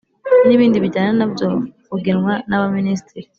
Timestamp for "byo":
1.33-1.49